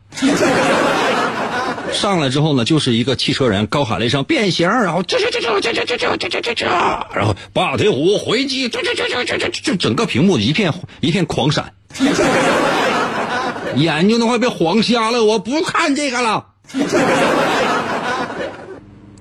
[1.93, 6.67] 上来之后呢，就是一个汽车人高喊了一声变形，然后啾啾啾啾啾啾啾啾啾啾，
[7.15, 11.73] 然后霸天虎回击，这这这这这这就整个屏幕一片一片狂闪。
[13.77, 16.47] 眼睛都快被晃瞎了，我不看这个了。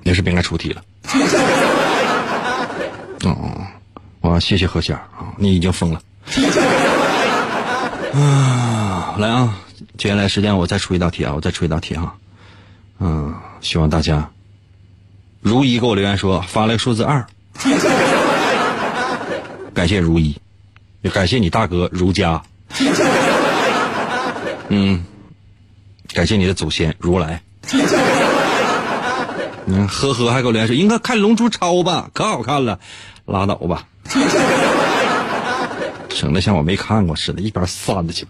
[0.02, 0.82] 你是不应该出题了。
[3.24, 3.50] 哦，
[4.20, 6.00] 我谢谢何仙啊，你已经疯了。
[8.14, 9.56] 啊，来啊，
[9.96, 12.14] 接下来时间我再出一道题啊，我再出一道题啊。
[13.00, 14.30] 嗯，希望大家
[15.40, 17.26] 如一给我留言说发来数字二，
[19.74, 20.36] 感谢如一，
[21.02, 22.42] 也感谢你大哥如家。
[24.68, 25.04] 嗯，
[26.12, 27.42] 感谢你的祖先如来。
[29.66, 32.78] 嗯，呵呵，还给我留言说应该看《龙珠超》吧，可好看了，
[33.24, 33.86] 拉倒吧，
[36.10, 38.26] 整的像我没看过似的，一边散的去。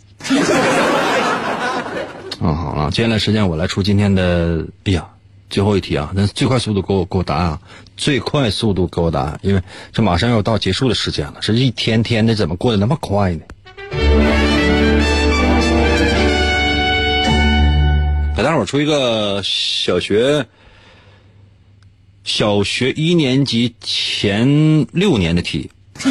[2.40, 5.04] 啊， 好了，接下来时间我来出今天的，哎呀，
[5.50, 7.58] 最后一题啊，那最快速度给我给我答案，
[7.96, 9.62] 最快速度给我答案，因为
[9.92, 13.40] 这马上要到结束的时间了，这一天天的怎么过得那么快呢？
[18.36, 20.44] 给大伙儿出一个小学
[22.24, 25.70] 小学一年级前六年的题。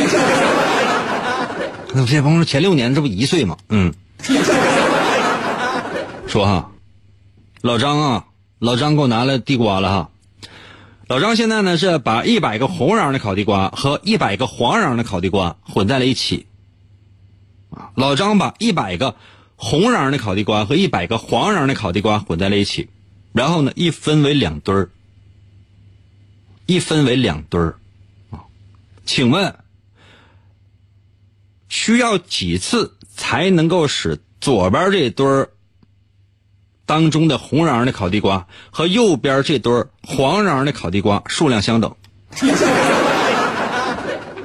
[1.94, 3.58] 那这朋友前六年这不一岁吗？
[3.68, 3.94] 嗯。
[6.26, 6.72] 说哈，
[7.62, 8.26] 老张啊，
[8.60, 10.10] 老张给我拿了地瓜了哈。
[11.08, 16.48] 老张现在呢是把一百个红瓤的烤地瓜和一百个黄瓤的烤地瓜混在了一起。
[17.70, 19.14] 啊，老张把一百个。
[19.56, 22.90] 红瓤的烤地瓜和一百个黄瓤的烤地瓜混在了一起，
[23.32, 24.90] 然后呢，一分为两堆儿，
[26.66, 27.76] 一分为两堆儿，
[28.32, 28.44] 啊，
[29.06, 29.56] 请问，
[31.70, 35.50] 需要几次才能够使左边这堆儿
[36.86, 41.96] 当中的红瓤的烤地瓜和右边这堆儿黄瓤的烤地瓜数量相等？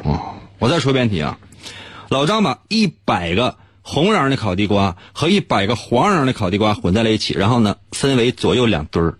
[0.05, 1.39] 哦，我再说一遍题啊，
[2.09, 3.57] 老张把一百个
[3.91, 9.15] 红瓤的烤地瓜和一百个黄瓤的烤地瓜混在了一起，然后呢分为左右两堆儿。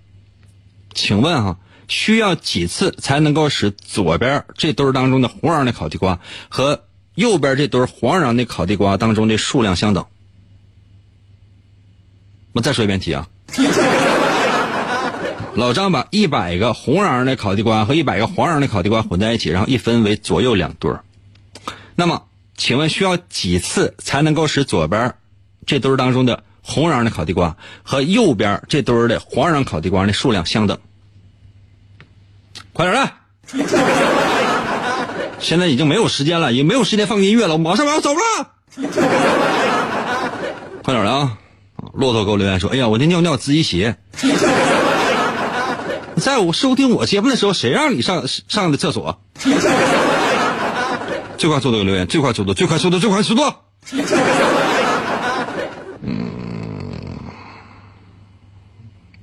[0.93, 1.57] 请问哈、
[1.89, 10.05] 需要几次才能够使左边这堆儿当中的红瓤的烤地瓜和右边这堆儿黄瓤的烤地瓜当中的数量相等？
[12.53, 13.27] 我再说一遍题啊。
[15.55, 21.03] 老张把一百个红瓤的烤地瓜和一百个黄瓤的烤地瓜混在一起，然后一分为左右两堆儿。
[21.97, 22.25] 那么，
[22.59, 25.15] 请问需要几次才能够使左边
[25.65, 30.77] 这堆当中的红瓤的烤地瓜和右边这堆的黄瓤烤地瓜的数量相等？
[32.73, 33.15] 快点来！
[35.39, 38.19] 现在已经没有时间了，也没有时间放音乐了，我马上我要走了。
[40.83, 41.39] 快点来啊！
[41.93, 43.95] 骆驼给我留言说：“哎呀，我这尿尿自己洗。
[46.19, 49.21] ”在我收听我节目的时候，谁让你上上的厕所？
[51.39, 53.43] 最快速度给我留言，最快速度，最快速度，最快速度。
[56.03, 56.29] 嗯，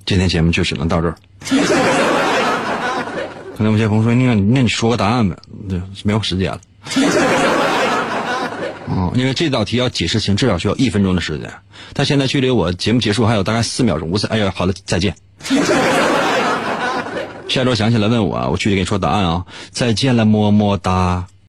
[0.05, 1.16] 今天节目就只能到这儿。
[3.57, 5.36] 可能有些朋友说：“那那你说个答案呗？”
[5.70, 6.59] 对，没有时间了。
[8.88, 11.51] 哦，因为这道题要解释清，至少需要一分钟的时间。
[11.93, 14.28] 但现在距离我节目结束还有大概四秒钟，五次。
[14.28, 15.16] 哎呀，好了，再见。
[17.49, 19.45] 下周想起来问我啊，我具体给你说答案啊。
[19.72, 21.28] 再见了，么么哒。